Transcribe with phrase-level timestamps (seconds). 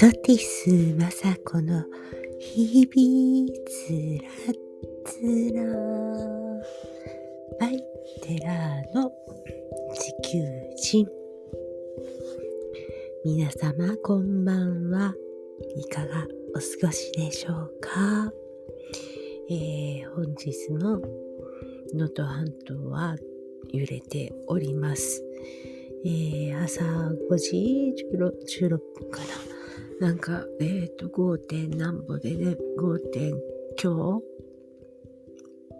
[0.00, 1.82] ソティスマサコの
[2.38, 4.54] 日々つら
[5.04, 5.64] つら
[7.58, 7.82] バイ
[8.22, 9.10] テラーの
[9.92, 10.38] 地球
[10.76, 11.04] 人
[13.24, 15.12] 皆様こんばんは
[15.76, 18.32] いかがお過ごしでしょうか、
[19.50, 21.02] えー、本日も
[21.92, 23.16] 能登半島は
[23.72, 25.24] 揺れております。
[26.04, 29.37] えー、朝5時 16, 分かな。
[30.00, 31.38] なんか、えっ、ー、と、5.
[31.38, 32.98] 点何歩でね、5.
[33.12, 33.34] 点
[33.76, 34.22] 強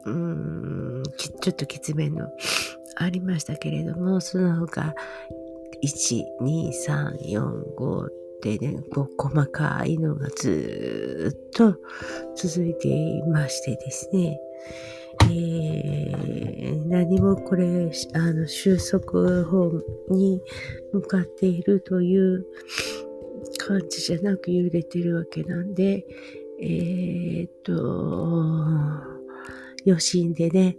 [0.04, 2.28] うーん、ちょっときつめの
[2.96, 4.94] ありましたけれども、その他、
[5.84, 11.76] 1、2、3、4、5ってね、こう細かいのがずっと
[12.36, 14.40] 続いていましてですね、
[15.24, 19.70] えー、何もこれ、あの、収束法
[20.10, 20.40] に
[20.92, 22.46] 向かっているという
[23.68, 26.06] 感じじゃなく揺れてるわけなんで、
[26.58, 27.74] えー、っと、
[29.86, 30.78] 余震でね、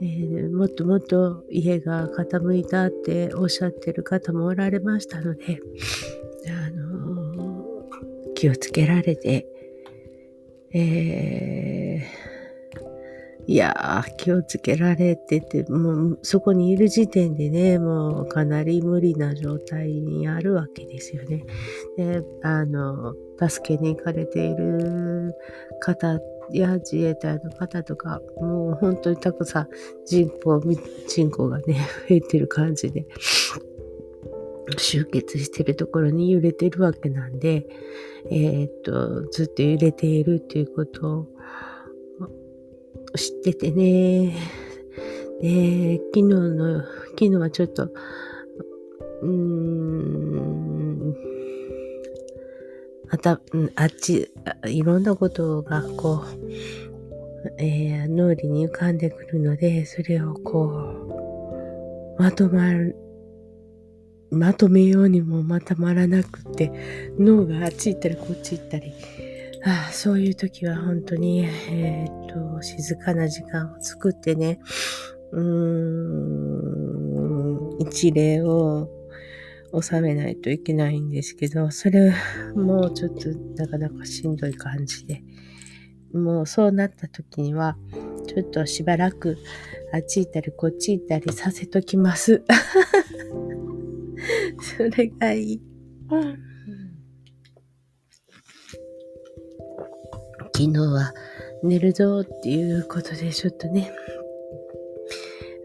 [0.00, 5.60] えー、もっともっと家が傾いたっておっしゃってる方もおられましたので、
[6.48, 9.46] あのー、気をつけられて、
[10.72, 12.35] えー
[13.48, 21.44] いやー、気をつけられてて、もうそこにいる時点でね、もうかなり無理な状態にあるわけですよね。
[21.96, 23.14] で、あの、
[23.48, 25.32] 助けに行かれている
[25.80, 26.18] 方
[26.50, 29.68] や自衛隊の方とか、もう本当にたくさん
[30.06, 30.60] 人口、
[31.06, 31.74] 人口がね、
[32.08, 33.06] 増えてる感じで、
[34.78, 37.66] 集結してるところに揺れてるわけなんで、
[38.30, 41.26] えー、っと、ずっと揺れているっていうことを、
[43.16, 44.34] 知っててね。
[45.40, 51.16] で、昨日の、昨日はちょっと、うーん、
[53.10, 53.40] また、
[53.76, 54.30] あっち、
[54.66, 60.66] いろんなことがこう、えー、脳裏に浮かんでくるので、それをこ
[62.18, 62.96] う、まとまる、
[64.30, 66.72] まとめようにもまとまらなくって、
[67.18, 68.92] 脳があっち行ったりこっち行ったり、
[69.68, 74.60] あそういう時は本当に、えー、っと、静かな時間を作ってね、
[75.32, 75.42] うー
[77.74, 78.88] ん、一例を
[79.82, 82.14] 収めないといけないんですけど、それ
[82.54, 85.24] もうちょっとなかなかしんどい感じで、
[86.14, 87.76] もうそうなった時には、
[88.28, 89.36] ちょっとしばらく
[89.92, 92.44] あっち行ったりこっち行ったりさせときます。
[94.78, 95.60] それがいい。
[100.56, 101.12] 昨日は
[101.62, 103.92] 寝るぞっていうことでちょっとね、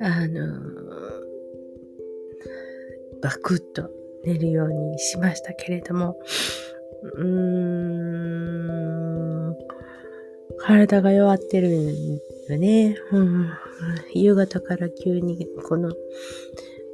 [0.01, 0.59] あの、
[3.21, 3.89] バクッと
[4.25, 6.19] 寝るようにしましたけれども、
[7.15, 7.25] うー
[9.51, 9.55] ん、
[10.59, 12.15] 体が弱ってるん
[12.49, 12.97] よね。
[13.13, 13.49] うん、
[14.13, 15.93] 夕方から急にこの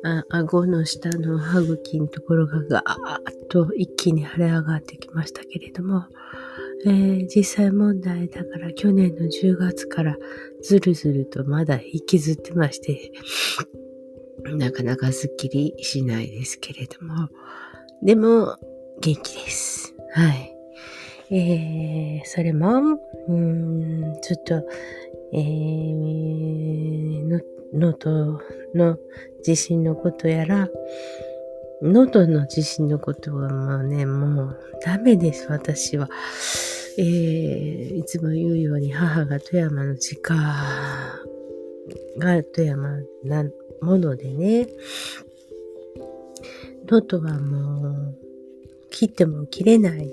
[0.04, 6.06] あ顎の下の歯茎のところがガーッと一気に腫れ上がってきましたけれども、
[6.86, 10.18] えー、実際問題だから去年の10月から
[10.62, 13.12] ずるずるとまだ引きずってまして、
[14.56, 17.30] なかなかスッキリしないですけれども、
[18.04, 18.58] でも
[19.02, 19.96] 元気です。
[20.12, 20.54] はい。
[21.30, 24.64] えー、それも、うん、ちょっと、
[25.34, 27.42] えー、の、
[27.74, 28.42] ノート
[28.74, 28.98] の
[29.44, 30.70] 地震のことやら、
[31.82, 36.10] 喉の地震のことはもうね、もうダメです、私は。
[36.98, 40.36] えー、いつも言うように母が富山の実家
[42.18, 43.44] が富山な
[43.82, 44.68] ものでね、
[46.88, 48.18] 喉はもう
[48.90, 50.12] 切っても切れない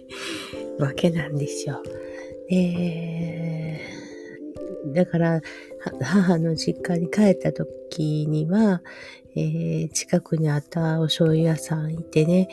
[0.78, 1.82] わけなんですよ。
[2.50, 4.05] えー、
[4.92, 5.40] だから、
[6.00, 8.82] 母の実家に帰った時には、
[9.34, 12.48] えー、近くにあったお醤油屋さんいてね、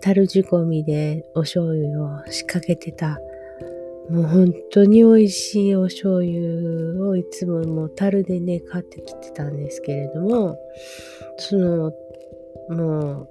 [0.00, 3.18] 樽仕込みでお醤油を仕掛けてた。
[4.10, 10.58] もう本当に美味しいお醤油をいつももう樽でね、買ってきてたんですけれども、
[11.36, 11.92] その、
[12.68, 13.28] もう、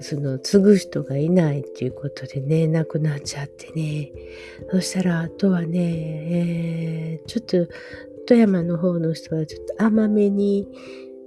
[0.00, 4.12] その、継ぐ人がいないっていうことでね、亡くなっちゃってね。
[4.70, 7.72] そしたら、あとはね、えー、ちょっと、
[8.26, 10.68] 富山の方の人はちょっと甘めに、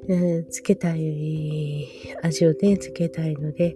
[0.08, 1.88] えー、つけたい、
[2.22, 3.76] 味をね、つけたいので、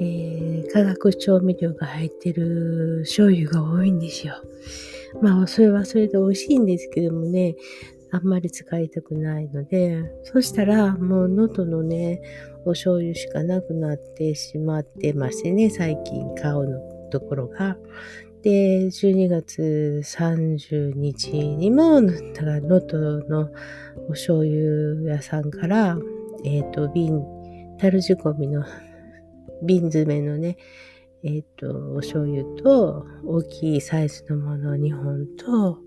[0.00, 4.34] えー、化学調味料が入ってる醤油が多いんですよ。
[5.20, 7.56] まあ、それはそれで美味しいんですけどもね、
[8.12, 12.20] あんまり使いたくないので、そしたらもう能登のね、
[12.64, 16.78] お醤油しかなくなってしまってましてね、最近買うの
[17.10, 17.76] ところが。
[18.42, 23.50] で、12月30日にも、だから能登の
[24.08, 25.98] お醤油屋さんから、
[26.44, 27.22] えっ、ー、と、瓶、
[27.78, 28.64] 樽仕込みの
[29.62, 30.56] 瓶詰めのね、
[31.22, 35.78] えっ、ー、と、お醤油と、大きいサイズのもの2本と、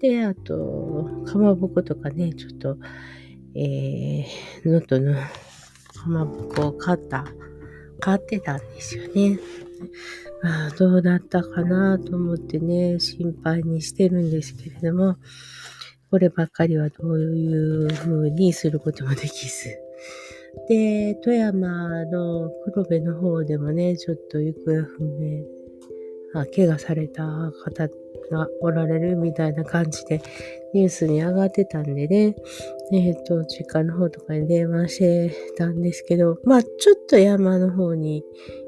[0.00, 2.76] で、あと、かまぼことかね、ちょっと、
[3.54, 5.18] えー、能登の
[6.02, 7.24] かまぼこを買った、
[8.00, 9.38] 買ってたんですよね。
[10.42, 15.16] まあ、どうだったかなと思ってね、心配にしてるんですけれども、
[16.10, 19.76] こればっかりはどういう風にすることもできず。
[20.68, 25.44] で、富山の黒部の方でもね、ちょっと行方不明、
[26.34, 27.24] あ怪我された
[27.64, 27.88] 方
[28.30, 30.20] がおられるみたいな感じで
[30.74, 32.36] ニュースに上がってたんでね、
[32.92, 38.24] えっ、ー、と、実家の方とかに電話してたんですけど、まあ、ちょっと山の方に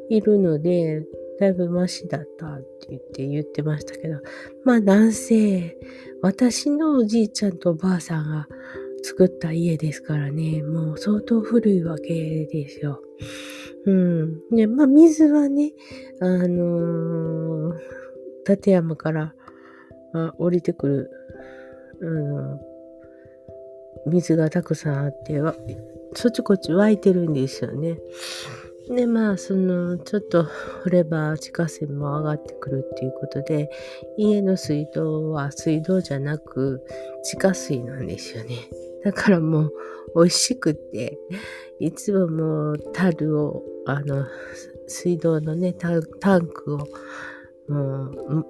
[0.08, 1.04] いるので、
[1.40, 4.18] だいぶマシだったって言って言ってましたけど、
[4.64, 5.76] まあ男性、
[6.20, 8.46] 私のおじいちゃんとおばあさんが
[9.02, 13.00] 作った家ですからね、もう相当古いわけですよ。
[13.86, 14.48] うん。
[14.50, 15.72] で、まあ水はね、
[16.20, 17.78] あのー、
[18.46, 19.34] 立山から
[20.12, 21.10] あ降りてくる、
[22.00, 22.10] う
[24.08, 25.40] ん、水がたくさんあって、
[26.14, 27.98] そっちこっち湧いてるんですよね。
[28.88, 30.44] で、まあ、その、ちょっと
[30.82, 33.70] 掘れば地下水も上がってくるっていうことで、
[34.16, 36.82] 家の水道は水道じゃなく
[37.22, 38.56] 地下水なんですよね。
[39.04, 39.72] だからもう
[40.16, 41.18] 美味しくって、
[41.78, 44.26] いつももう樽を、あの、
[44.88, 45.96] 水道のね、タ
[46.38, 46.78] ンクを、
[47.68, 48.46] もう、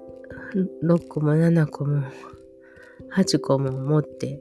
[0.83, 2.03] 6個も7個も
[3.15, 4.39] 8個も持って、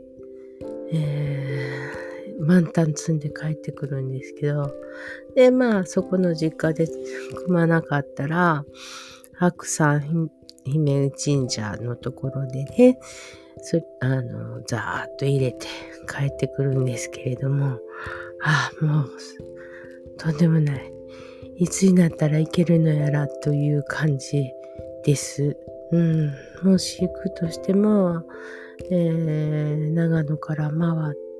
[0.92, 2.00] えー
[2.40, 4.74] 満タン積んで帰ってくるんですけど、
[5.34, 6.86] で、まあ、そこの実家で
[7.44, 8.64] 組まなかったら、
[9.34, 10.30] 白山
[10.64, 12.98] 姫神社のところでね、
[13.58, 15.66] そあの、ざーっと入れて
[16.08, 17.78] 帰ってくるんですけれども、
[18.42, 19.08] ああ、もう、
[20.16, 20.92] とんでもない。
[21.56, 24.50] いつになったらいけるのやらという感じ
[25.04, 25.58] です。
[25.92, 26.32] うん。
[26.62, 28.22] もし行くとしても、
[28.90, 31.30] えー、長野から回って、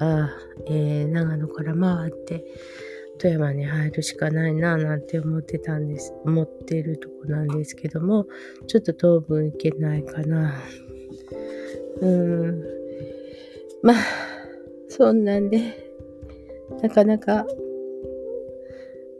[0.00, 0.30] あ
[0.66, 2.44] えー、長野から回って
[3.18, 8.26] 富山に入るしかないななんて思ってたんです、思ってるとこなんですけども、
[8.66, 10.54] ちょっと当分行けないかな。
[12.00, 12.64] うん。
[13.82, 13.96] まあ、
[14.88, 15.92] そんなんで、
[16.82, 17.46] なかなか、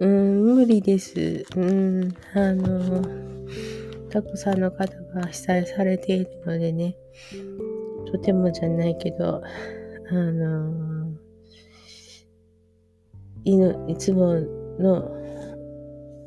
[0.00, 1.44] うん、無理です。
[1.56, 3.02] うん、あの、
[4.12, 6.94] たくさんの方が被災されているのでね、
[8.12, 9.42] とてもじゃないけど、
[10.10, 11.14] あの
[13.44, 14.34] いのいつも
[14.78, 15.10] の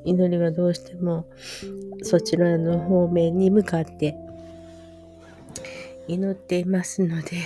[0.03, 1.27] 祈りはどうしても
[2.01, 4.15] そちらの方面に向かって
[6.07, 7.37] 祈っていますので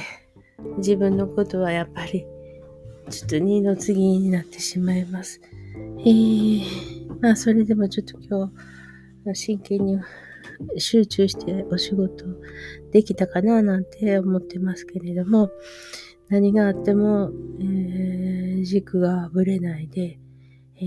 [0.77, 2.25] 自分のことはやっぱり
[3.09, 5.41] ちょっと二の次になってしまいます。
[5.99, 6.63] えー、
[7.21, 8.51] まあそれでもちょっと今
[9.33, 9.99] 日真剣に
[10.77, 12.25] 集中してお仕事
[12.91, 15.49] できたかななんて思ってますけれども、
[16.29, 20.19] 何があっても、えー、軸がぶれないで、
[20.81, 20.85] えー、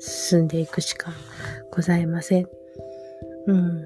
[0.00, 1.12] 進んでいくしか
[1.72, 2.48] ございません。
[3.46, 3.80] うん。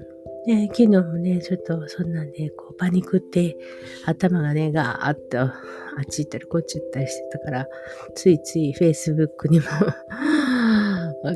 [0.45, 3.57] で、昨日もね、ちょっとそんなんで、こう、パニックって、
[4.05, 5.53] 頭がね、ガーッと、あ
[6.01, 7.67] っち行ったりこっち行ったりしてたから、
[8.15, 9.65] ついつい Facebook にも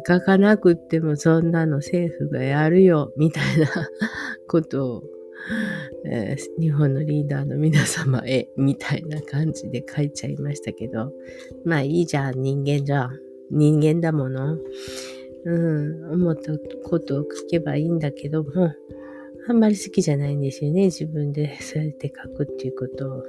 [0.08, 3.68] 書かなくってもそんなの政府がやるよ、みたいな
[4.48, 5.04] ことを
[6.06, 11.12] えー、日本のリーダーの皆様へ、みたいな感じで書いちゃいましたけど、
[11.66, 13.20] まあいいじゃん、人間じゃん。
[13.52, 14.58] 人間だもの。
[15.46, 18.74] うん、思ったことを書けばいいんだけども、
[19.48, 20.86] あんまり好きじゃないんですよね。
[20.86, 23.24] 自分でそうやって書くっていうことを、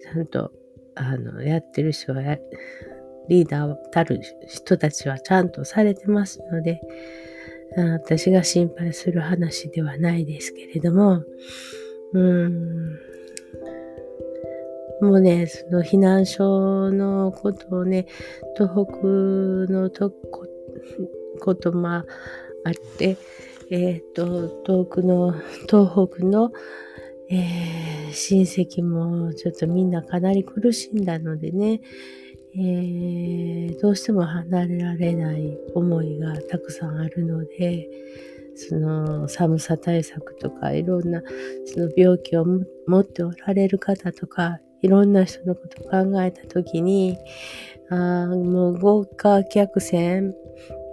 [0.00, 0.52] ちゃんと、
[0.94, 2.22] あの、やってる人は
[3.28, 6.80] リーダーたる人たちはちゃんとされてますので、
[7.76, 11.22] 私が心配する話ではないですけれども、
[12.14, 12.98] うん、
[15.00, 18.06] もうね、その避難所のことをね、
[18.56, 20.46] 東北のとこ
[21.40, 22.04] こともあっ
[22.98, 23.16] て、
[23.70, 25.32] えっ、ー、と、遠くの、
[25.68, 26.50] 東北の、
[27.30, 31.80] えー、親戚もちょっとみんなかなり苦しんだのでね、
[32.60, 37.88] えー、どうしても離れられない思いがたくさんあるので、
[38.56, 41.22] その寒さ対策とか、いろんな
[41.66, 42.44] その病気を
[42.88, 47.16] 持っておられる方とか、いろんな人のことを考えたときに、
[47.90, 50.34] あもう豪華客船、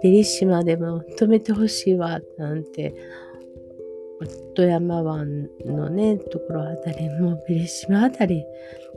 [0.04, 2.94] ベリッシマでも止めてほしいわ、なんて、
[4.54, 8.44] 富山湾のね、ところあたり、もうベリッシマあたり、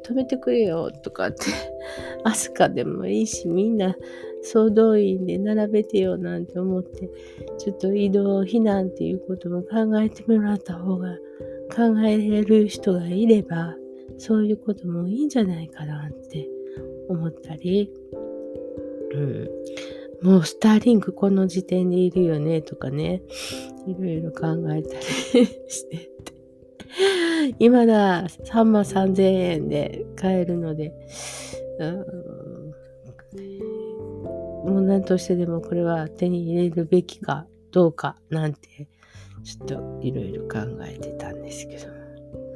[0.03, 1.45] 止めてくれよ、とかって、
[2.23, 3.95] アスカでもいいし、みんな
[4.41, 7.09] 総動員で並べてよ、なんて思って、
[7.57, 11.17] ちょっと移動、避難っていうことも考えてもらった方が、
[11.75, 13.75] 考えれる人がいれば、
[14.17, 16.49] そういうこともいいんじゃないかなって
[17.07, 17.91] 思ったり、
[19.13, 19.49] うん。
[20.21, 23.21] もうスターリンクこの時点でいるよねとかね、
[23.87, 26.38] いろいろ考えたり してて。
[27.59, 30.93] 今だ3万3000円で買えるので、
[31.79, 31.89] うん、
[34.73, 38.87] もう何としてでもこれは手に入れるべきかどうかなんて、
[39.43, 41.87] ちょっといろいろ考えてたんですけど。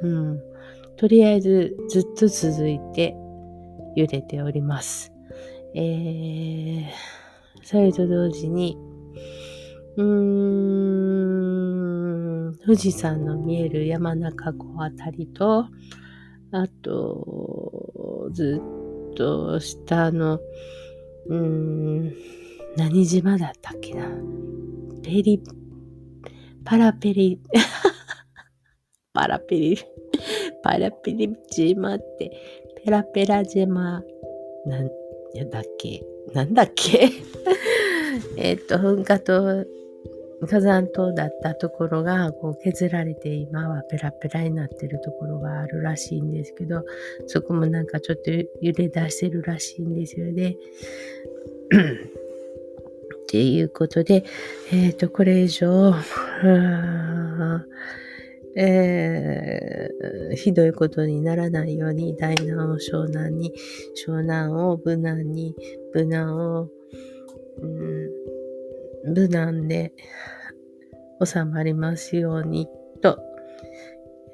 [0.02, 0.42] うん。
[0.96, 3.16] とりあえずずっと続いて
[3.96, 5.12] 揺れております。
[5.74, 6.84] えー、
[7.62, 8.78] それと同時に、
[9.96, 11.03] うーん、
[12.64, 15.66] 富士山の見える山中湖あたりと、
[16.52, 18.60] あと、ず
[19.12, 20.38] っと下の、
[21.26, 22.14] うん、
[22.76, 24.06] 何島だったっけな。
[25.02, 25.42] ペリ、
[26.64, 27.40] パラペリ、
[29.12, 29.78] パラペリ、
[30.62, 32.30] パラペリ島って、
[32.84, 34.02] ペラペラ島、
[34.66, 34.90] なん
[35.34, 36.04] やだっけ。
[36.32, 37.10] なんだっけ。
[38.36, 39.64] えっと、噴火と
[40.46, 46.84] 火山島だったところがこう削られて今はペラペラになってるところがあるらしいんですけど、
[47.26, 50.56] そこもなんかちょっと揺れ出してるらしいんですよね。
[53.24, 54.24] っていうことで、
[54.72, 55.92] えっ、ー、と、これ以上、
[58.56, 63.52] えー、ひどいことにならないように大難を湘南に、
[64.06, 65.56] 湘南を無難に、
[65.92, 66.68] 無難を、
[67.60, 69.92] うん、無難で
[71.22, 72.68] 収まりますように
[73.02, 73.18] と、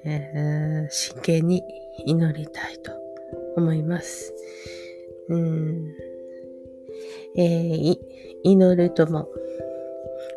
[0.04, 1.64] えー、真剣に
[2.06, 2.92] 祈りたいと
[3.56, 4.32] 思います。
[5.28, 5.94] うん
[7.36, 7.96] えー、
[8.42, 9.28] 祈るとも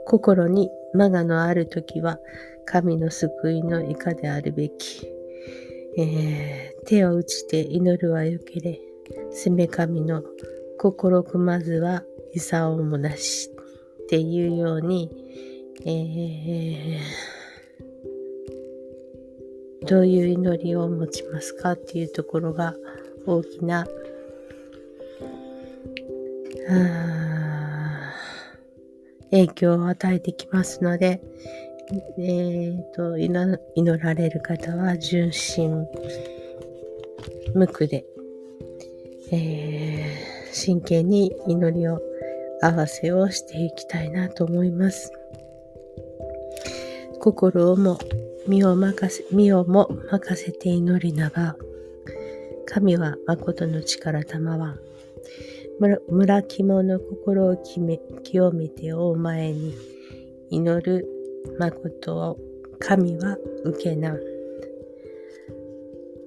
[0.06, 2.20] 心に魔がのあるときは
[2.66, 5.08] 神の救いの以下であるべき。
[5.96, 8.80] えー、手を打ちて祈るはよけれ、
[9.32, 10.24] せめ神の
[10.80, 13.50] 心くまずは功もなし。
[14.04, 15.10] っていうように、
[15.86, 22.76] えー、どういう祈りを持ちますかっていうところが
[23.26, 23.86] 大きな、
[29.32, 31.22] 影響を与えてきますので、
[32.18, 35.88] えーと、祈られる方は純真
[37.54, 38.06] 無垢で、
[39.32, 42.00] えー、真剣に祈りを
[42.62, 45.12] 合わせをしていきたいなと思います。
[47.24, 47.98] 心をも
[48.50, 51.56] 身を任せ、身をも任せて祈りなが、
[52.66, 54.76] 神は誠の力賜は、
[56.10, 59.74] 村肝の心を清めてお前に
[60.50, 61.08] 祈る
[61.58, 62.38] 誠を
[62.78, 64.18] 神は受けな。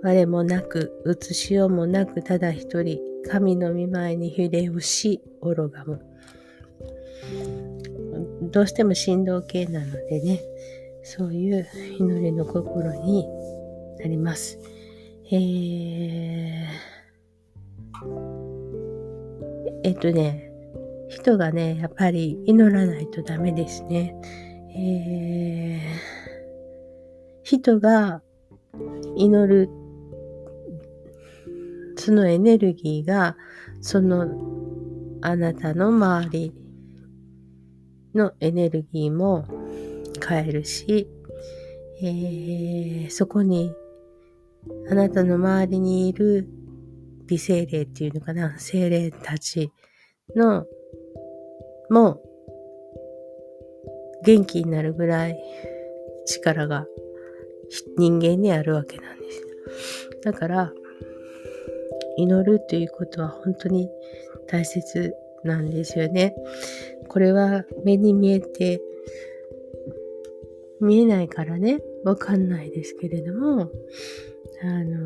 [0.02, 2.98] 我もなく、写しようもなく、ただ一人、
[3.30, 6.00] 神の御前にひれ伏し、おろがむ。
[8.50, 10.40] どうしても振動系なのでね、
[11.08, 11.64] そういう
[12.00, 13.28] 祈りの心に
[14.00, 14.58] なります。
[15.30, 16.66] えー、
[19.84, 20.50] えっとね、
[21.08, 24.16] 人がね、やっぱり祈らないとダメですね。
[24.76, 25.80] えー、
[27.44, 28.20] 人が
[29.14, 29.70] 祈る、
[31.96, 33.36] そのエネルギーが、
[33.80, 34.26] その
[35.20, 36.52] あなたの周り
[38.12, 39.46] のエネルギーも
[40.24, 41.08] 変えるし、
[42.02, 43.72] えー、そこに
[44.90, 46.48] あなたの周りにいる
[47.26, 49.72] 微精霊っていうのかな、精霊たち
[50.34, 50.66] の
[51.90, 52.20] も
[54.24, 55.36] 元気になるぐらい
[56.26, 56.86] 力が
[57.96, 59.42] 人間にあるわけなんです。
[60.22, 60.72] だから、
[62.16, 63.88] 祈るということは本当に
[64.48, 66.34] 大切なんですよね。
[67.08, 68.80] これは目に見えて、
[70.80, 73.70] 見えないからね、わかんないですけれども、
[74.62, 74.96] あの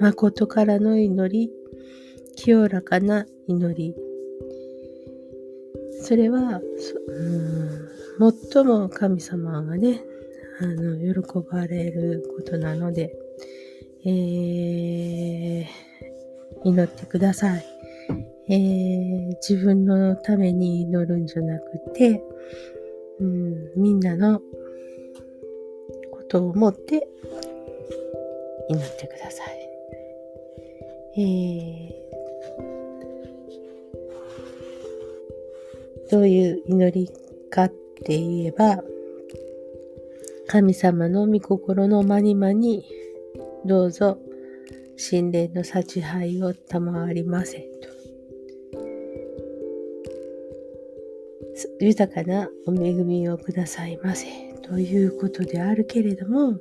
[0.00, 1.52] 誠からの祈り、
[2.36, 3.94] 清らかな祈り、
[6.02, 6.60] それは、
[8.18, 10.02] うん、最も神様がね、
[10.60, 13.14] あの、喜ばれることなので、
[14.04, 15.66] えー、
[16.64, 17.64] 祈ってください。
[18.48, 22.22] えー、自分のために祈るんじゃなくて、
[23.20, 24.40] うん、みんなの
[26.10, 27.06] ことを思って
[28.68, 29.60] 祈ってください。
[31.16, 37.10] えー、どういう祈り
[37.50, 37.68] かっ
[38.04, 38.82] て言えば、
[40.46, 42.84] 神様の御心のまにまに、
[43.66, 44.18] どうぞ、
[44.96, 47.69] 神霊の幸杯を賜りませ
[51.80, 54.26] 豊かなお恵みをくださいませ
[54.62, 56.58] ということであるけれども、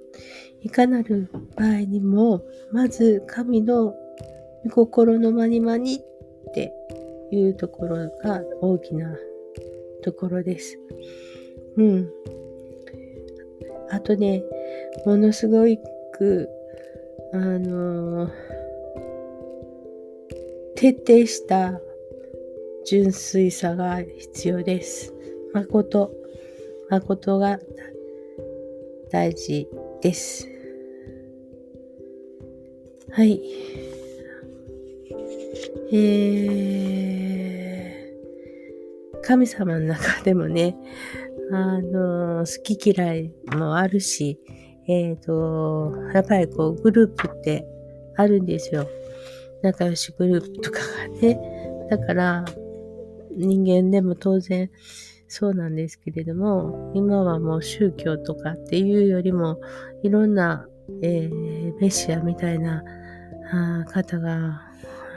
[0.61, 3.93] いかなる場合にも、まず神の
[4.63, 6.73] 御心のまにまにって
[7.31, 9.15] いうところが大きな
[10.03, 10.79] ところです。
[11.77, 12.09] うん。
[13.91, 14.43] あとね、
[15.05, 15.65] ものすご
[16.13, 16.49] く、
[17.33, 18.31] あのー、
[20.75, 21.79] 徹底した
[22.86, 25.13] 純粋さが必要です。
[25.53, 26.12] 誠、
[26.89, 27.59] 誠が
[29.12, 29.67] 大事
[30.01, 30.48] です。
[33.12, 33.41] はい。
[35.91, 40.75] えー、神様の中でもね、
[41.51, 44.39] あの、好き嫌いもあるし、
[44.88, 47.65] えっ、ー、と、やっぱりこう、グループって
[48.15, 48.88] あるんですよ。
[49.63, 51.39] 仲良しグループとかがね。
[51.89, 52.45] だから、
[53.31, 54.69] 人間でも当然
[55.27, 59.59] そうなんですけれども、今はもう宗教とかっていうよりも、
[60.03, 60.67] いろんな、
[61.03, 62.83] えー、メシアみたいな
[63.51, 64.62] あ方が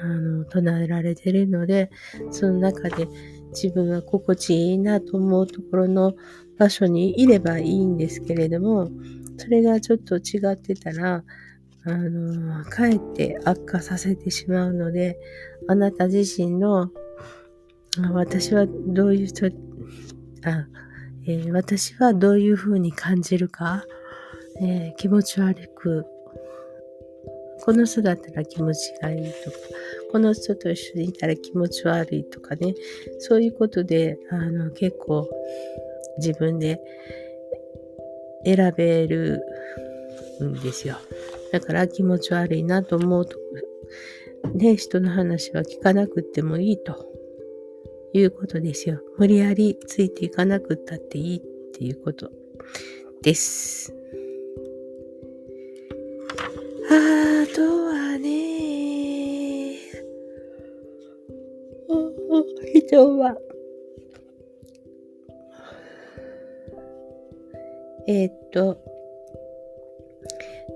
[0.03, 1.91] あの唱えられてるので、
[2.31, 3.09] その中で
[3.53, 6.15] 自分が心地いいなと思うところの
[6.59, 8.91] 場所にいればいいんですけれども、
[9.39, 11.25] それがちょっと違ってたら、
[11.85, 15.19] あの、かえって悪化させてしまうので、
[15.69, 16.91] あなた自身の、
[18.13, 19.47] 私はどういう人、
[20.45, 20.67] あ、
[21.27, 23.85] えー、私はどういうふうに感じるか、
[24.61, 26.07] えー、気持ち悪く、
[27.65, 29.57] この人だったら気持ちがいいとか、
[30.11, 32.75] この人と一緒にいたら気持ち悪いとかね、
[33.19, 35.29] そういうことで、あの、結構
[36.17, 36.81] 自分で
[38.45, 39.43] 選べる
[40.43, 40.97] んですよ。
[41.53, 43.37] だから気持ち悪いなと思うと、
[44.55, 47.12] ね、人の話は聞かなくてもいいと。
[48.15, 49.01] いうことですよ。
[49.19, 51.41] 無理やりついていかなくったっていいっ
[51.73, 52.31] ていうこと
[53.23, 53.95] です。
[56.91, 59.79] あとはね、
[62.75, 63.37] 人は、
[68.07, 68.92] えー、っと、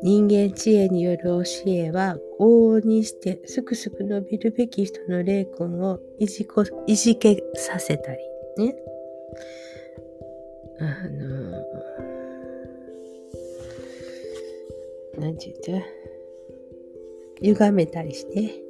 [0.02, 8.18] 人間知恵による教えは、往々にしてすくすく伸びるべき人の霊魂をいじこいじけさせたり、
[8.58, 8.76] ね。
[10.78, 11.50] あの、
[15.18, 15.86] なんて言った
[17.40, 18.62] 歪めたりして、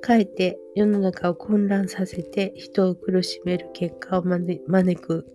[0.00, 5.26] かえって世の中を混乱させて人を苦しめる結果を招く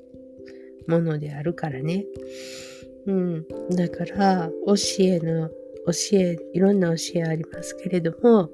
[0.87, 2.05] ものであるからね。
[3.05, 3.45] うん。
[3.71, 8.49] だから、教えの、教え、いろんな教えありますけれども、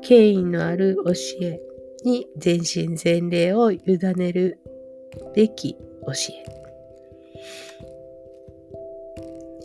[0.00, 1.60] 権威のある教え
[2.04, 3.80] に全身全霊を委
[4.16, 4.58] ねる
[5.34, 6.12] べき教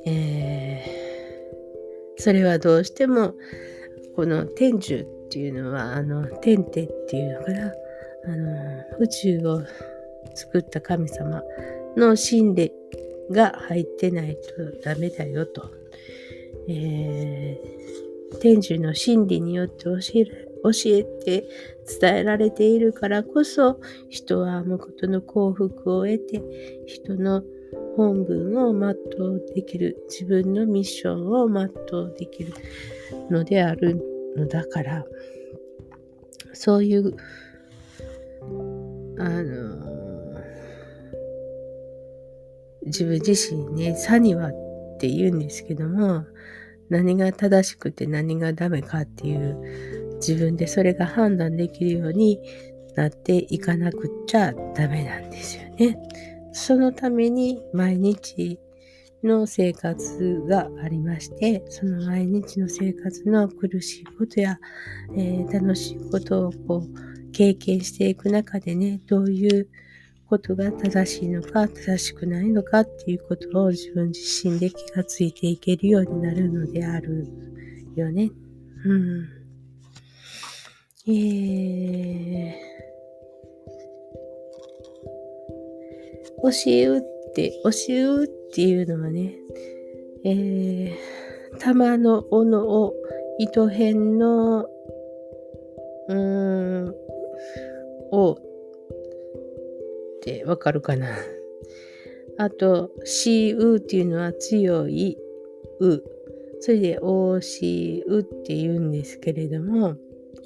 [0.06, 0.10] え。
[0.10, 3.34] えー、それはどうしても
[4.16, 7.74] この天寿っていうのは、あの、天帝っていうのかな、
[8.26, 9.62] あの、宇宙を
[10.34, 11.44] 作った神様
[11.96, 12.72] の神霊
[13.32, 15.72] が入ってないとダメだよと。
[16.70, 20.26] えー、天寿の真理によって教え
[20.64, 21.48] 教えて
[22.02, 26.42] 伝えられているからこそ人は誠の幸福を得て
[26.86, 27.44] 人の
[27.96, 28.92] 本文を全
[29.26, 32.54] うできる自分のミッションを全うできる
[33.30, 34.00] のである
[34.36, 35.04] のだから、
[36.54, 37.16] そういう、
[39.18, 39.97] あの、
[42.88, 44.52] 自分自身ね、サニワっ
[45.00, 46.26] て言うんですけども、
[46.90, 52.40] 何が正しくて何がダメかっていう自分でそれが判断できるように
[52.96, 55.98] なっていかなくちゃダメなんですよね。
[56.52, 58.60] そのために毎日
[59.24, 64.58] の生活がありまして、その毎日の生活の苦しいことや、
[65.16, 69.68] えー、楽しいことをこう経験していく中でね、どういう
[70.28, 77.28] ことが正しいのか、正しくないのかっていうことを自分自身で気がついていけるようになるのである
[77.96, 78.32] よね。
[78.86, 79.28] うん。
[81.10, 87.02] えー、教えうっ
[87.34, 89.34] て、教えうっていうのはね、
[90.26, 92.94] えー、玉の斧を
[93.40, 94.68] 糸辺の、
[96.10, 96.94] うん、
[98.12, 98.38] を
[100.28, 101.18] ってわかるかな？
[102.38, 105.18] あと、しうっていうのは強い
[105.80, 106.02] う。
[106.60, 109.96] それで、おしうって言うんですけれども、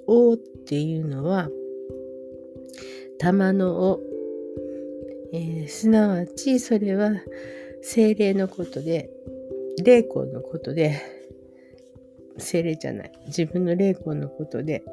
[0.08, 1.50] おっていうのは、
[3.18, 4.00] 玉のお。
[5.34, 7.12] えー、すなわち、それは
[7.82, 9.10] 精霊のことで、
[9.84, 11.02] 霊魂のことで、
[12.38, 13.12] 精霊じゃない。
[13.28, 14.84] 自分の霊魂のことで、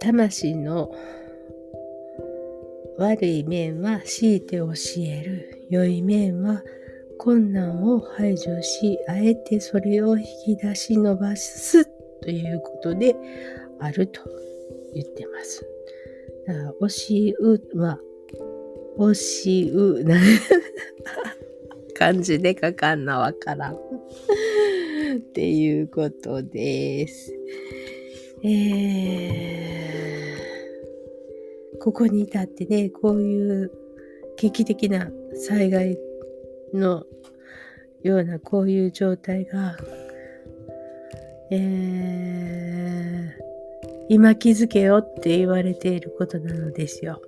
[0.00, 0.92] 魂の
[2.98, 5.66] 悪い面は強いて教える。
[5.70, 6.62] 良い面は
[7.18, 11.84] 困難を排除し、あえてそれを引き出し伸ばす
[12.20, 13.16] ということで
[13.80, 14.20] あると
[14.94, 15.66] 言ってます。
[16.46, 16.78] だから、教
[17.40, 17.98] うは、
[18.98, 19.12] 教
[19.72, 20.20] うな
[21.94, 23.76] 漢字で書かんなわからんっ
[25.32, 27.32] ていうことです。
[28.42, 30.53] えー、
[31.84, 33.70] ここに至ってね、こういう
[34.38, 35.98] 劇的な災害
[36.72, 37.04] の
[38.02, 39.76] ようなこういう状態が、
[41.50, 47.20] えー、今気づけよって言われていることなのですよ。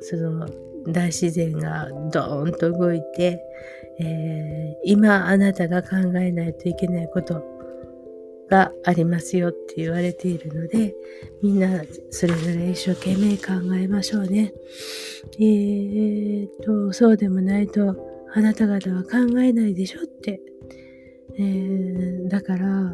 [0.00, 0.48] その
[0.88, 3.42] 大自然がドーンと動いて、
[4.00, 7.44] えー、今あなたが考えないといけないこと
[8.52, 10.94] がありますよって言われているので、
[11.42, 14.52] みんなそれぞれ一生懸命考えましょうね。
[15.40, 17.96] えー、と、そうでもないと、
[18.34, 20.42] あなた方は考えないでしょって。
[21.38, 22.92] えー、だから、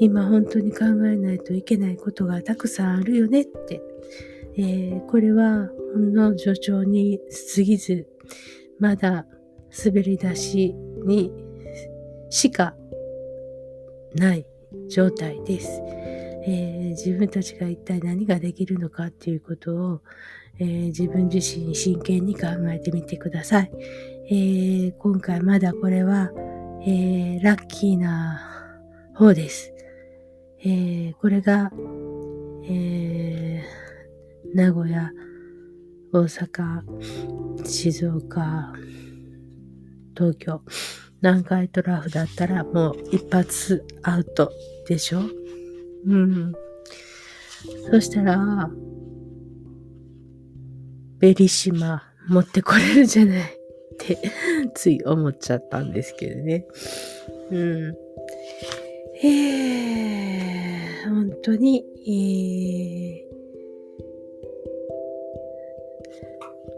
[0.00, 3.82] 今本当に考えないといけないことがたくさんあるよねって。
[4.56, 7.20] えー、これはほんの助長に
[7.56, 8.06] 過ぎず、
[8.78, 9.26] まだ
[9.84, 11.30] 滑り出しに
[12.30, 12.74] しか
[14.14, 14.46] ない
[14.88, 15.80] 状態です。
[16.44, 20.00] えー、自分たちが一体何ができるのかっていうことを、
[20.58, 23.70] えー、自分自身に真剣に考えてみてください。
[24.28, 26.30] えー、今回まだこれは、
[26.84, 28.40] えラッキーな
[29.14, 29.72] 方です。
[30.64, 31.70] えこれが、
[32.68, 33.62] え
[34.52, 35.12] 名古屋、
[36.12, 36.82] 大阪、
[37.64, 38.72] 静岡、
[40.16, 40.60] 東京、
[41.22, 44.52] 南海トラフだったらもう一発アウト
[44.88, 45.20] でしょ？
[46.06, 46.52] うん。
[47.90, 48.68] そしたら、
[51.20, 53.44] ベリシマ持ってこれるじゃないっ
[53.98, 54.18] て
[54.74, 56.66] つい思っちゃったんですけどね。
[57.52, 57.96] うん。
[59.24, 62.10] えー、本当に、え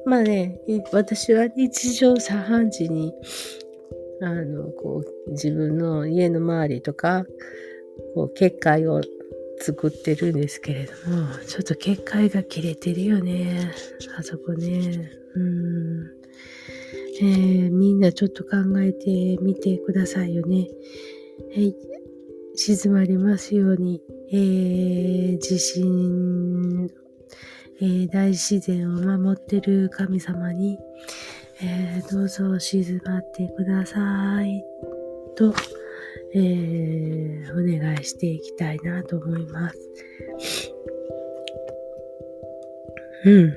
[0.07, 0.61] ー、まあね、
[0.93, 3.15] 私は日常茶飯事に、
[4.27, 7.27] あの、こう、自分の家の周りとか、
[8.15, 9.01] こう、結界を
[9.61, 13.71] 作ってるんですけれども、ちょっと結界が切れてるよね。
[14.19, 15.11] あそこね。
[15.35, 16.11] うん。
[17.21, 20.69] えー、みんなちょっと考えてみてくださいよね。
[21.55, 21.75] はい。
[22.57, 26.91] 静まりますように、えー、地震
[27.81, 30.79] えー、大自然を守ってる神様に、
[31.67, 34.63] えー、どうぞ静まってください
[35.35, 35.55] と、
[36.35, 39.79] えー、お願いしていきたいなと思います。
[43.25, 43.55] うん。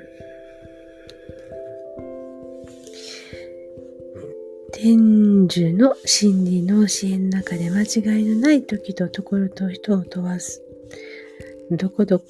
[4.71, 10.61] 天寿の真理の教えの中で間違いのない時とところと人を問わす。
[11.71, 12.21] どこど、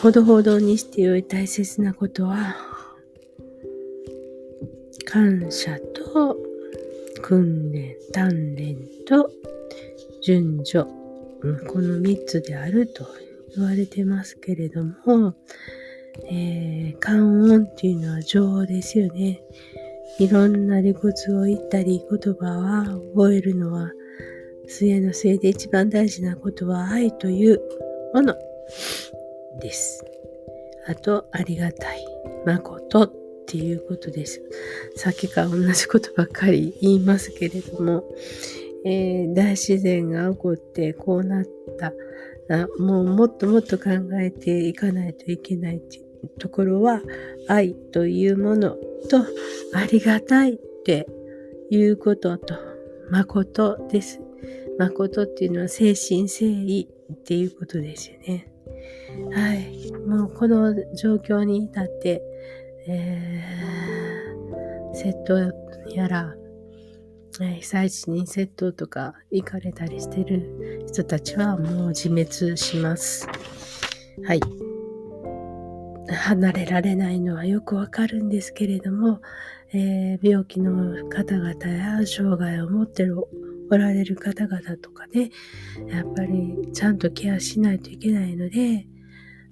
[0.00, 2.56] ほどほどにしてよい大切なことは、
[5.06, 6.36] 感謝と
[7.22, 9.30] 訓練、鍛錬と
[10.20, 10.90] 順序、
[11.68, 13.06] この三つであると
[13.54, 15.34] 言われてますけれども、
[16.28, 19.40] えー、観音っていうのは情報ですよね。
[20.18, 23.92] いろんな理屈を言ったり、言葉は覚えるのは、
[24.66, 27.60] 末の末で一番大事なことは愛という
[28.12, 28.34] もの。
[29.60, 30.04] です。
[30.88, 32.04] あと、ありがたい、
[32.44, 34.42] 誠っていうことです。
[34.96, 38.04] さっきから同じことばっかり言いますけれども、
[38.84, 41.44] えー、大自然が起こってこうなっ
[41.78, 41.92] た
[42.48, 45.80] あもうもっともっと考えていかないといけない
[46.38, 47.02] ところは
[47.48, 48.76] 愛というもの
[49.08, 49.20] と
[49.74, 51.06] ありがたいって
[51.70, 52.54] いうことと
[53.10, 54.20] 誠です。
[54.78, 58.50] 誠っていうのは精神誠意っていうことですよね。
[59.32, 59.92] はい。
[60.06, 62.22] もうこの状況に至って、
[62.88, 65.36] えー、窃盗
[65.94, 66.34] やら、
[67.38, 73.26] 被災地に窃盗とか行かれたりしてる人たちはもう自滅します。
[74.24, 74.40] はい。
[76.08, 79.20] 離れられないのはよくわかるんですけれども、
[79.72, 83.18] えー、病気の方々や障害を持ってる
[83.68, 85.30] おられる方々とかで、
[85.88, 88.86] やっぱりちゃんとケアしないといけないので、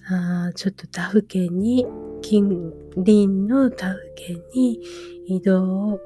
[0.08, 1.86] あちょっと他府県に、
[2.24, 4.80] 近隣の他府県に
[5.26, 6.00] 移動、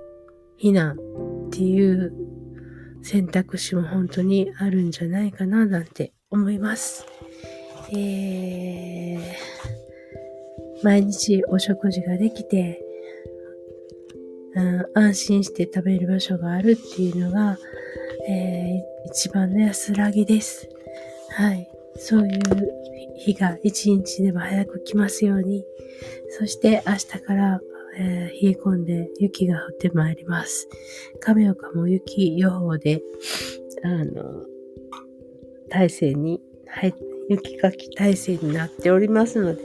[0.60, 0.96] 避難
[1.46, 2.12] っていう
[3.04, 7.06] 選択肢も本当にあるんじゃないかななんて思います。
[7.92, 9.20] えー、
[10.82, 12.82] 毎日お食事ができて、
[14.56, 17.56] うん、安心して食べる場所があるっていうのが、
[18.28, 20.68] えー、一番の安らぎです。
[21.30, 21.70] はい。
[21.96, 22.87] そういう
[23.18, 25.64] 日が一日でも早く来ますように。
[26.38, 27.60] そして明日から、
[27.98, 30.68] えー、冷え込んで雪が降ってまいります。
[31.20, 33.02] 亀岡も雪予報で、
[33.82, 34.44] あの、
[35.68, 36.94] 体制に、はい、
[37.28, 39.62] 雪かき体制になっておりますので、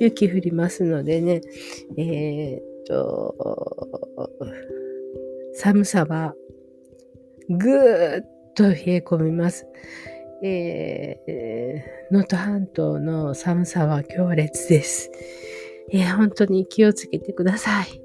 [0.00, 1.40] 雪降りますのでね、
[1.96, 3.36] えー、っと、
[5.54, 6.34] 寒さは
[7.48, 9.66] ぐーっと冷え込みます。
[10.44, 15.10] えー、能登半島の寒さは強烈です。
[15.92, 18.02] えー、本当に気をつけてください。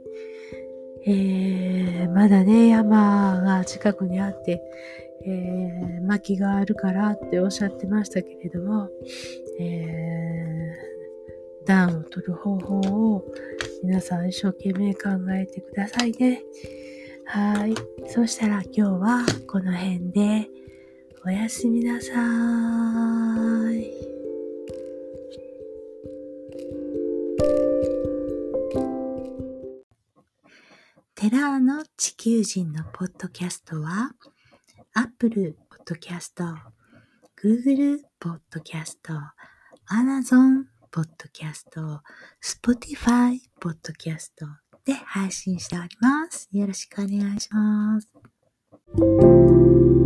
[1.06, 4.62] えー、まだね、山が近くにあって、
[5.26, 8.90] えー、薪があるからっておっしゃってましたけれども、
[9.60, 12.80] えー、暖を取る方法
[13.16, 13.26] を
[13.84, 16.44] 皆さん一生懸命考えてくださいね。
[17.26, 17.74] はい。
[18.08, 20.50] そしたら今日はこの辺で
[21.28, 22.08] おやすみなさ
[23.74, 23.92] い。
[31.16, 34.12] テラーの地球人のポッドキャストは、
[34.94, 36.46] アップルポッドキャスト、
[37.36, 39.12] グーグルポッドキャスト、
[39.88, 42.04] アナゾンポッドキャスト、
[42.40, 44.46] スポティファイポッドキャスト
[44.86, 46.48] で配信しております。
[46.54, 49.97] よろしくお願いします。